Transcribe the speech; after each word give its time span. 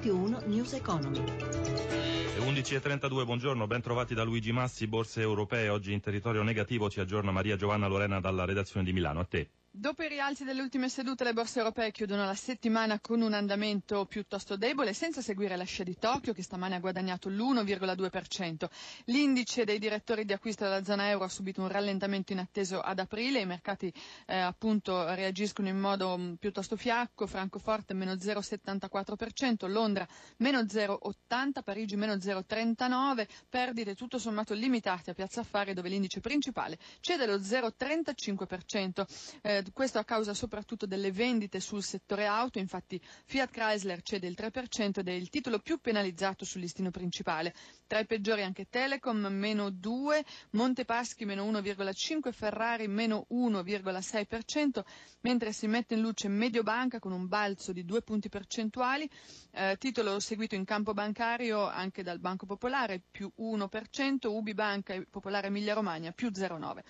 Radio 0.00 0.16
1 0.16 0.44
News 0.46 0.72
Economy. 0.72 1.18
11.32, 1.18 3.24
buongiorno, 3.26 3.66
ben 3.66 3.82
trovati 3.82 4.14
da 4.14 4.22
Luigi 4.22 4.50
Massi, 4.50 4.86
borse 4.86 5.20
europee, 5.20 5.68
oggi 5.68 5.92
in 5.92 6.00
territorio 6.00 6.42
negativo 6.42 6.88
ci 6.88 7.00
aggiorna 7.00 7.30
Maria 7.32 7.56
Giovanna 7.56 7.86
Lorena 7.86 8.18
dalla 8.18 8.46
redazione 8.46 8.86
di 8.86 8.94
Milano, 8.94 9.20
a 9.20 9.24
te. 9.26 9.50
Dopo 9.72 10.02
i 10.02 10.08
rialzi 10.08 10.42
delle 10.42 10.62
ultime 10.62 10.88
sedute, 10.88 11.22
le 11.22 11.32
borse 11.32 11.60
europee 11.60 11.92
chiudono 11.92 12.24
la 12.24 12.34
settimana 12.34 12.98
con 12.98 13.20
un 13.20 13.32
andamento 13.34 14.04
piuttosto 14.04 14.56
debole, 14.56 14.92
senza 14.92 15.22
seguire 15.22 15.56
la 15.56 15.62
scia 15.62 15.84
di 15.84 15.96
Tokyo, 15.96 16.32
che 16.32 16.42
stamane 16.42 16.74
ha 16.74 16.80
guadagnato 16.80 17.28
l'1,2%. 17.28 18.68
L'indice 19.04 19.62
dei 19.64 19.78
direttori 19.78 20.24
di 20.24 20.32
acquisto 20.32 20.64
della 20.64 20.82
zona 20.82 21.08
euro 21.10 21.22
ha 21.22 21.28
subito 21.28 21.60
un 21.60 21.68
rallentamento 21.68 22.32
inatteso 22.32 22.80
ad 22.80 22.98
aprile, 22.98 23.42
i 23.42 23.46
mercati 23.46 23.92
eh, 24.26 24.38
appunto 24.38 25.06
reagiscono 25.14 25.68
in 25.68 25.78
modo 25.78 26.18
mh, 26.18 26.34
piuttosto 26.40 26.74
fiacco, 26.76 27.28
Francoforte 27.28 27.94
meno 27.94 28.14
0,74%, 28.14 29.70
Londra 29.70 30.04
meno 30.38 30.62
0,80%, 30.62 31.62
Parigi 31.62 31.94
meno 31.94 32.14
0,39%, 32.14 33.24
perdite 33.48 33.94
tutto 33.94 34.18
sommato 34.18 34.52
limitate 34.52 35.12
a 35.12 35.14
Piazza 35.14 35.42
Affari, 35.42 35.74
dove 35.74 35.88
l'indice 35.88 36.18
principale 36.18 36.76
cede 36.98 37.24
lo 37.26 37.36
0,35%. 37.38 39.38
Eh, 39.42 39.58
questo 39.72 39.98
a 39.98 40.04
causa 40.04 40.34
soprattutto 40.34 40.86
delle 40.86 41.12
vendite 41.12 41.60
sul 41.60 41.82
settore 41.82 42.26
auto, 42.26 42.58
infatti 42.58 43.00
Fiat 43.26 43.50
Chrysler 43.50 44.02
cede 44.02 44.26
il 44.26 44.36
3% 44.38 44.98
ed 45.00 45.08
è 45.08 45.12
il 45.12 45.28
titolo 45.30 45.58
più 45.58 45.78
penalizzato 45.80 46.44
sul 46.44 46.60
listino 46.60 46.90
principale. 46.90 47.54
Tra 47.86 47.98
i 47.98 48.06
peggiori 48.06 48.42
anche 48.42 48.68
Telecom, 48.68 49.26
meno 49.26 49.70
2, 49.70 50.24
Montepaschi 50.50 51.24
meno 51.24 51.44
1,5, 51.50 52.32
Ferrari 52.32 52.88
meno 52.88 53.26
1,6%, 53.30 54.82
mentre 55.22 55.52
si 55.52 55.66
mette 55.66 55.94
in 55.94 56.00
luce 56.00 56.28
Mediobanca 56.28 56.98
con 56.98 57.12
un 57.12 57.26
balzo 57.28 57.72
di 57.72 57.84
2 57.84 58.02
punti 58.02 58.28
percentuali, 58.28 59.08
eh, 59.52 59.76
titolo 59.78 60.20
seguito 60.20 60.54
in 60.54 60.64
campo 60.64 60.92
bancario 60.94 61.66
anche 61.66 62.02
dal 62.02 62.18
Banco 62.20 62.46
Popolare 62.46 63.02
più 63.10 63.30
1%, 63.38 64.28
Ubi 64.28 64.54
Banca 64.54 64.94
e 64.94 65.06
Popolare 65.08 65.48
Emilia 65.48 65.74
Romagna 65.74 66.12
più 66.12 66.30
0,9%. 66.30 66.82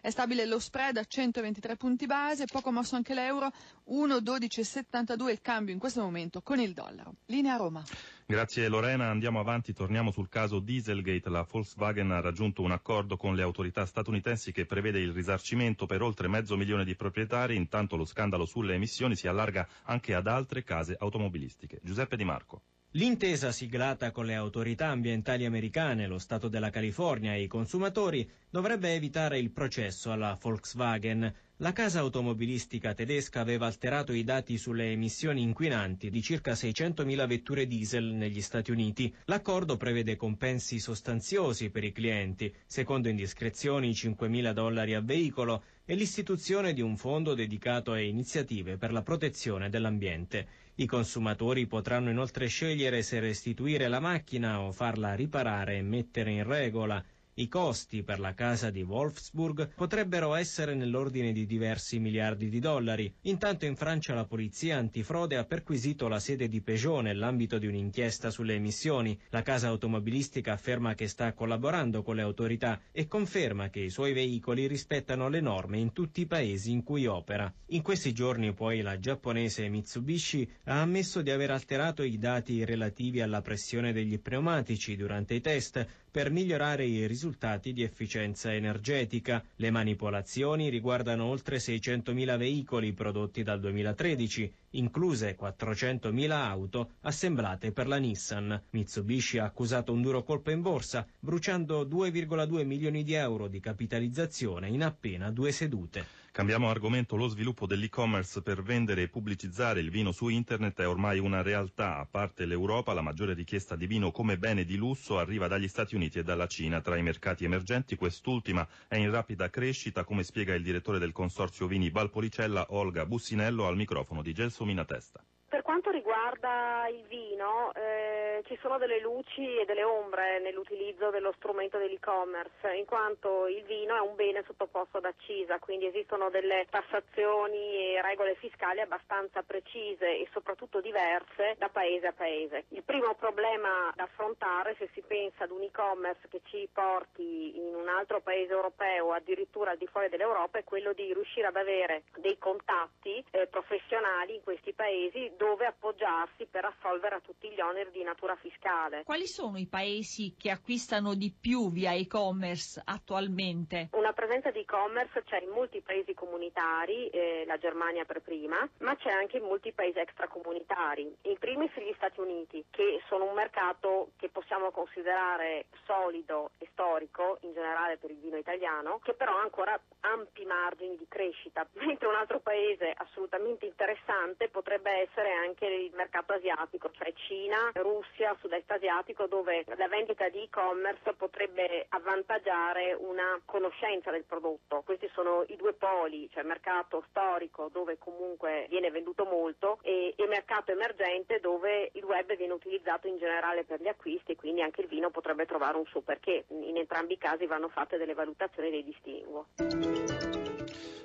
È 0.00 0.10
stabile 0.10 0.46
lo 0.46 0.58
spread 0.58 0.96
a 0.96 1.04
123 1.04 1.76
punti 1.76 2.06
base, 2.06 2.44
poco 2.46 2.70
mosso 2.70 2.96
anche 2.96 3.14
l'euro, 3.14 3.50
1,1272 3.90 5.28
il 5.30 5.40
cambio 5.40 5.74
in 5.74 5.80
questo 5.80 6.00
momento 6.02 6.40
con 6.42 6.60
il 6.60 6.72
dollaro. 6.72 7.14
Linea 7.26 7.56
Roma. 7.56 7.82
Grazie 8.26 8.68
Lorena, 8.68 9.08
andiamo 9.08 9.40
avanti, 9.40 9.72
torniamo 9.72 10.10
sul 10.10 10.28
caso 10.28 10.60
Dieselgate. 10.60 11.30
La 11.30 11.46
Volkswagen 11.50 12.10
ha 12.10 12.20
raggiunto 12.20 12.62
un 12.62 12.72
accordo 12.72 13.16
con 13.16 13.34
le 13.34 13.42
autorità 13.42 13.86
statunitensi 13.86 14.52
che 14.52 14.66
prevede 14.66 15.00
il 15.00 15.12
risarcimento 15.12 15.86
per 15.86 16.02
oltre 16.02 16.28
mezzo 16.28 16.56
milione 16.56 16.84
di 16.84 16.94
proprietari, 16.94 17.56
intanto 17.56 17.96
lo 17.96 18.04
scandalo 18.04 18.44
sulle 18.44 18.74
emissioni 18.74 19.16
si 19.16 19.26
allarga 19.26 19.66
anche 19.84 20.14
ad 20.14 20.26
altre 20.26 20.62
case 20.62 20.96
automobilistiche. 20.98 21.80
Giuseppe 21.82 22.16
Di 22.16 22.24
Marco. 22.24 22.62
L'intesa 22.98 23.52
siglata 23.52 24.10
con 24.10 24.26
le 24.26 24.34
autorità 24.34 24.88
ambientali 24.88 25.44
americane, 25.44 26.08
lo 26.08 26.18
Stato 26.18 26.48
della 26.48 26.70
California 26.70 27.32
e 27.32 27.42
i 27.42 27.46
consumatori 27.46 28.28
dovrebbe 28.50 28.92
evitare 28.92 29.38
il 29.38 29.52
processo 29.52 30.10
alla 30.10 30.36
Volkswagen. 30.42 31.32
La 31.58 31.72
casa 31.72 32.00
automobilistica 32.00 32.94
tedesca 32.94 33.38
aveva 33.38 33.66
alterato 33.66 34.12
i 34.12 34.24
dati 34.24 34.58
sulle 34.58 34.90
emissioni 34.90 35.42
inquinanti 35.42 36.10
di 36.10 36.20
circa 36.22 36.54
600.000 36.54 37.28
vetture 37.28 37.68
diesel 37.68 38.04
negli 38.04 38.40
Stati 38.40 38.72
Uniti. 38.72 39.14
L'accordo 39.26 39.76
prevede 39.76 40.16
compensi 40.16 40.80
sostanziosi 40.80 41.70
per 41.70 41.84
i 41.84 41.92
clienti, 41.92 42.52
secondo 42.66 43.08
indiscrezioni 43.08 43.92
5.000 43.92 44.52
dollari 44.52 44.94
a 44.94 45.00
veicolo 45.00 45.62
e 45.90 45.94
l'istituzione 45.94 46.74
di 46.74 46.82
un 46.82 46.98
fondo 46.98 47.32
dedicato 47.32 47.92
a 47.92 47.98
iniziative 47.98 48.76
per 48.76 48.92
la 48.92 49.00
protezione 49.00 49.70
dell'ambiente. 49.70 50.46
I 50.74 50.84
consumatori 50.84 51.66
potranno 51.66 52.10
inoltre 52.10 52.46
scegliere 52.46 53.00
se 53.00 53.20
restituire 53.20 53.88
la 53.88 53.98
macchina 53.98 54.60
o 54.60 54.70
farla 54.70 55.14
riparare 55.14 55.78
e 55.78 55.82
mettere 55.82 56.32
in 56.32 56.44
regola. 56.44 57.02
I 57.38 57.46
costi 57.46 58.02
per 58.02 58.18
la 58.18 58.34
casa 58.34 58.68
di 58.68 58.82
Wolfsburg 58.82 59.68
potrebbero 59.76 60.34
essere 60.34 60.74
nell'ordine 60.74 61.30
di 61.30 61.46
diversi 61.46 62.00
miliardi 62.00 62.48
di 62.48 62.58
dollari. 62.58 63.14
Intanto 63.22 63.64
in 63.64 63.76
Francia 63.76 64.12
la 64.12 64.24
polizia 64.24 64.76
antifrode 64.76 65.36
ha 65.36 65.44
perquisito 65.44 66.08
la 66.08 66.18
sede 66.18 66.48
di 66.48 66.60
Peugeot 66.60 67.00
nell'ambito 67.00 67.58
di 67.58 67.68
un'inchiesta 67.68 68.30
sulle 68.30 68.54
emissioni. 68.54 69.16
La 69.28 69.42
casa 69.42 69.68
automobilistica 69.68 70.52
afferma 70.52 70.96
che 70.96 71.06
sta 71.06 71.32
collaborando 71.32 72.02
con 72.02 72.16
le 72.16 72.22
autorità 72.22 72.80
e 72.90 73.06
conferma 73.06 73.70
che 73.70 73.82
i 73.82 73.90
suoi 73.90 74.12
veicoli 74.12 74.66
rispettano 74.66 75.28
le 75.28 75.40
norme 75.40 75.78
in 75.78 75.92
tutti 75.92 76.22
i 76.22 76.26
paesi 76.26 76.72
in 76.72 76.82
cui 76.82 77.06
opera. 77.06 77.54
In 77.66 77.82
questi 77.82 78.12
giorni 78.12 78.52
poi 78.52 78.80
la 78.80 78.98
giapponese 78.98 79.68
Mitsubishi 79.68 80.50
ha 80.64 80.80
ammesso 80.80 81.22
di 81.22 81.30
aver 81.30 81.52
alterato 81.52 82.02
i 82.02 82.18
dati 82.18 82.64
relativi 82.64 83.20
alla 83.20 83.42
pressione 83.42 83.92
degli 83.92 84.18
pneumatici 84.18 84.96
durante 84.96 85.34
i 85.34 85.40
test 85.40 85.86
per 86.18 86.32
migliorare 86.32 86.84
i 86.84 87.06
risultati 87.06 87.72
di 87.72 87.84
efficienza 87.84 88.52
energetica. 88.52 89.40
Le 89.54 89.70
manipolazioni 89.70 90.68
riguardano 90.68 91.26
oltre 91.26 91.58
600.000 91.58 92.36
veicoli 92.36 92.92
prodotti 92.92 93.44
dal 93.44 93.60
2013, 93.60 94.52
incluse 94.70 95.36
400.000 95.38 96.30
auto 96.30 96.92
assemblate 97.02 97.72
per 97.72 97.86
la 97.86 97.96
Nissan. 97.96 98.62
Mitsubishi 98.70 99.38
ha 99.38 99.44
accusato 99.44 99.92
un 99.92 100.02
duro 100.02 100.22
colpo 100.22 100.50
in 100.50 100.62
borsa, 100.62 101.06
bruciando 101.18 101.84
2,2 101.84 102.64
milioni 102.64 103.02
di 103.02 103.14
euro 103.14 103.48
di 103.48 103.60
capitalizzazione 103.60 104.68
in 104.68 104.82
appena 104.82 105.30
due 105.30 105.52
sedute. 105.52 106.18
Cambiamo 106.38 106.70
argomento, 106.70 107.16
lo 107.16 107.26
sviluppo 107.26 107.66
dell'e-commerce 107.66 108.42
per 108.42 108.62
vendere 108.62 109.02
e 109.02 109.08
pubblicizzare 109.08 109.80
il 109.80 109.90
vino 109.90 110.12
su 110.12 110.28
internet 110.28 110.80
è 110.80 110.86
ormai 110.86 111.18
una 111.18 111.42
realtà. 111.42 111.98
A 111.98 112.06
parte 112.08 112.46
l'Europa, 112.46 112.92
la 112.92 113.00
maggiore 113.00 113.34
richiesta 113.34 113.74
di 113.74 113.88
vino 113.88 114.12
come 114.12 114.38
bene 114.38 114.64
di 114.64 114.76
lusso 114.76 115.18
arriva 115.18 115.48
dagli 115.48 115.66
Stati 115.66 115.96
Uniti 115.96 116.20
e 116.20 116.22
dalla 116.22 116.46
Cina. 116.46 116.80
Tra 116.80 116.96
i 116.96 117.02
mercati 117.02 117.42
emergenti 117.42 117.96
quest'ultima 117.96 118.64
è 118.86 118.94
in 118.94 119.10
rapida 119.10 119.50
crescita, 119.50 120.04
come 120.04 120.22
spiega 120.22 120.54
il 120.54 120.62
direttore 120.62 121.00
del 121.00 121.10
consorzio 121.10 121.66
Vini 121.66 121.90
Valpolicella, 121.90 122.66
Olga 122.70 123.04
Bussinello, 123.04 123.66
al 123.66 123.74
microfono 123.74 124.22
di 124.22 124.32
Gelsomina 124.58 124.84
Testa. 124.84 125.22
Per 125.48 125.62
quanto 125.62 125.90
riguarda 125.90 126.88
il 126.88 127.04
vino, 127.06 127.72
eh, 127.74 128.17
ci 128.44 128.58
sono 128.60 128.78
delle 128.78 129.00
luci 129.00 129.56
e 129.56 129.64
delle 129.64 129.82
ombre 129.82 130.40
nell'utilizzo 130.40 131.10
dello 131.10 131.32
strumento 131.36 131.78
dell'e-commerce, 131.78 132.74
in 132.74 132.84
quanto 132.84 133.46
il 133.46 133.62
vino 133.64 133.96
è 133.96 134.00
un 134.00 134.14
bene 134.14 134.42
sottoposto 134.46 134.98
ad 134.98 135.04
accisa, 135.04 135.58
quindi 135.58 135.86
esistono 135.86 136.30
delle 136.30 136.66
tassazioni 136.70 137.94
e 137.94 138.02
regole 138.02 138.34
fiscali 138.36 138.80
abbastanza 138.80 139.42
precise 139.42 140.18
e 140.18 140.28
soprattutto 140.32 140.80
diverse 140.80 141.56
da 141.58 141.68
paese 141.68 142.08
a 142.08 142.12
paese. 142.12 142.64
Il 142.70 142.82
primo 142.82 143.14
problema 143.14 143.92
da 143.94 144.04
affrontare 144.04 144.74
se 144.78 144.88
si 144.92 145.02
pensa 145.02 145.44
ad 145.44 145.50
un 145.50 145.62
e-commerce 145.62 146.28
che 146.28 146.40
ci 146.44 146.68
porti 146.72 147.56
in 147.56 147.74
un 147.74 147.88
altro 147.88 148.20
paese 148.20 148.52
europeo 148.52 149.06
o 149.06 149.12
addirittura 149.12 149.70
al 149.72 149.78
di 149.78 149.86
fuori 149.86 150.08
dell'Europa 150.08 150.58
è 150.58 150.64
quello 150.64 150.92
di 150.92 151.12
riuscire 151.12 151.46
ad 151.46 151.56
avere 151.56 152.02
dei 152.16 152.38
contatti 152.38 153.24
eh, 153.30 153.46
professionali 153.46 154.34
in 154.34 154.42
questi 154.42 154.72
paesi 154.72 155.32
dove 155.36 155.66
appoggiarsi 155.66 156.46
per 156.46 156.64
assolvere 156.64 157.16
a 157.16 157.20
tutti 157.20 157.50
gli 157.50 157.60
oneri 157.60 157.90
di 157.90 158.02
natura 158.02 158.27
fiscale. 158.36 159.04
Quali 159.04 159.26
sono 159.26 159.58
i 159.58 159.66
paesi 159.66 160.34
che 160.38 160.50
acquistano 160.50 161.14
di 161.14 161.34
più 161.38 161.70
via 161.70 161.92
e-commerce 161.92 162.80
attualmente? 162.84 163.88
Una 163.92 164.12
presenza 164.12 164.50
di 164.50 164.60
e-commerce 164.60 165.22
c'è 165.24 165.40
in 165.42 165.50
molti 165.50 165.80
paesi 165.80 166.14
comunitari, 166.14 167.08
eh, 167.08 167.44
la 167.46 167.58
Germania 167.58 168.04
per 168.04 168.20
prima, 168.20 168.68
ma 168.78 168.96
c'è 168.96 169.10
anche 169.10 169.38
in 169.38 169.44
molti 169.44 169.72
paesi 169.72 169.98
extracomunitari. 169.98 171.14
In 171.22 171.38
primis 171.38 171.70
gli 171.76 171.92
Stati 171.96 172.20
Uniti, 172.20 172.64
che 172.70 173.00
sono 173.08 173.24
un 173.24 173.34
mercato 173.34 174.10
che 174.16 174.28
possiamo 174.28 174.70
considerare 174.70 175.66
solido 175.84 176.50
e 176.58 176.68
storico, 176.72 177.38
in 177.42 177.52
generale 177.52 177.96
per 177.96 178.10
il 178.10 178.18
vino 178.18 178.36
italiano, 178.36 178.98
che 179.02 179.14
però 179.14 179.36
ha 179.36 179.42
ancora 179.42 179.78
ampi 180.00 180.44
margini 180.44 180.96
di 180.96 181.06
crescita, 181.08 181.66
mentre 181.84 182.08
un 182.08 182.14
altro 182.14 182.40
paese 182.40 182.92
assolutamente 182.96 183.66
interessante 183.66 184.48
potrebbe 184.48 184.90
essere 184.90 185.32
anche 185.32 185.66
il 185.66 185.92
mercato 185.94 186.32
asiatico, 186.32 186.90
cioè 186.92 187.12
Cina, 187.14 187.70
Russia, 187.74 188.17
sud-est 188.40 188.70
asiatico, 188.70 189.26
dove 189.26 189.64
la 189.76 189.88
vendita 189.88 190.28
di 190.28 190.42
e-commerce 190.42 191.14
potrebbe 191.14 191.86
avvantaggiare 191.88 192.94
una 192.98 193.40
conoscenza 193.44 194.10
del 194.10 194.24
prodotto. 194.24 194.82
Questi 194.84 195.08
sono 195.12 195.44
i 195.48 195.56
due 195.56 195.74
poli, 195.74 196.28
cioè 196.32 196.42
mercato 196.42 197.04
storico 197.10 197.68
dove 197.70 197.98
comunque 197.98 198.66
viene 198.68 198.90
venduto 198.90 199.24
molto 199.24 199.78
e, 199.82 200.14
e 200.16 200.26
mercato 200.26 200.72
emergente 200.72 201.40
dove 201.40 201.90
il 201.94 202.04
web 202.04 202.34
viene 202.36 202.52
utilizzato 202.52 203.06
in 203.06 203.18
generale 203.18 203.64
per 203.64 203.80
gli 203.80 203.88
acquisti 203.88 204.32
e 204.32 204.36
quindi 204.36 204.62
anche 204.62 204.80
il 204.82 204.88
vino 204.88 205.10
potrebbe 205.10 205.46
trovare 205.46 205.76
un 205.76 205.86
suo 205.86 206.00
perché. 206.00 206.44
In 206.48 206.76
entrambi 206.76 207.14
i 207.14 207.18
casi 207.18 207.46
vanno 207.46 207.68
fatte 207.68 207.96
delle 207.96 208.14
valutazioni 208.14 208.70
dei 208.70 208.84
distinguo. 208.84 209.46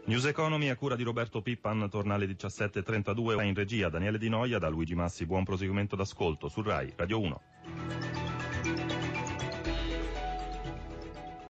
News 0.06 0.26
Economy 0.26 0.68
a 0.68 0.76
cura 0.76 0.98
di 0.98 1.04
Roberto 1.04 1.42
Pippan 1.42 1.88
torna 1.90 2.16
alle 2.16 2.26
17.32 2.26 3.42
in 3.46 3.54
regia 3.54 3.88
Daniele 3.88 4.18
Di 4.18 4.28
Noia 4.28 4.60
da 4.60 4.68
Luigi 4.68 4.96
Massi 4.96 5.26
buon 5.26 5.46
proseguimento 5.46 5.96
d'ascolto 5.96 6.50
su 6.50 6.62
RAI 6.62 6.92
Radio 6.98 7.22
1 7.22 8.23